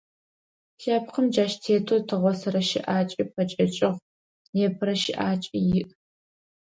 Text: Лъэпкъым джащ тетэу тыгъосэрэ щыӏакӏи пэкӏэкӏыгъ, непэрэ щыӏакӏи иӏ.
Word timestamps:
Лъэпкъым 0.81 1.25
джащ 1.33 1.51
тетэу 1.61 1.99
тыгъосэрэ 2.07 2.61
щыӏакӏи 2.69 3.23
пэкӏэкӏыгъ, 3.33 3.99
непэрэ 4.55 4.95
щыӏакӏи 5.01 5.59
иӏ. 5.79 5.83